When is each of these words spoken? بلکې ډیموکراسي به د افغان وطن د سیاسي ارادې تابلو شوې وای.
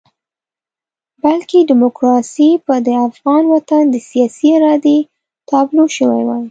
بلکې 1.23 1.59
ډیموکراسي 1.69 2.49
به 2.65 2.75
د 2.87 2.89
افغان 3.07 3.43
وطن 3.53 3.83
د 3.89 3.95
سیاسي 4.09 4.47
ارادې 4.57 4.97
تابلو 5.49 5.85
شوې 5.97 6.21
وای. 6.25 6.39